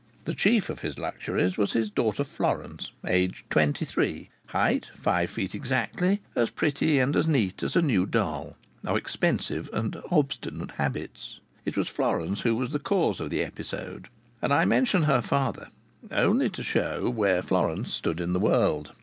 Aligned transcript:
The 0.25 0.33
chief 0.33 0.71
of 0.71 0.79
his 0.79 0.97
luxuries 0.97 1.59
was 1.59 1.73
his 1.73 1.91
daughter 1.91 2.23
Florence, 2.23 2.89
aged 3.05 3.47
twenty 3.51 3.85
three, 3.85 4.31
height 4.47 4.89
five 4.95 5.29
feet 5.29 5.53
exactly, 5.53 6.21
as 6.35 6.49
pretty 6.49 6.97
and 6.97 7.15
as 7.15 7.27
neat 7.27 7.61
as 7.61 7.75
a 7.75 7.83
new 7.83 8.07
doll, 8.07 8.57
of 8.83 8.97
expensive 8.97 9.69
and 9.71 10.01
obstinate 10.09 10.71
habits. 10.71 11.39
It 11.65 11.77
was 11.77 11.87
Florence 11.87 12.41
who 12.41 12.55
was 12.55 12.71
the 12.71 12.79
cause 12.79 13.19
of 13.19 13.29
the 13.29 13.43
episode, 13.43 14.07
and 14.41 14.51
I 14.51 14.65
mention 14.65 15.03
her 15.03 15.21
father 15.21 15.69
only 16.11 16.49
to 16.49 16.63
show 16.63 17.07
where 17.07 17.43
Florence 17.43 17.93
stood 17.93 18.19
in 18.19 18.33
the 18.33 18.39
world. 18.39 18.93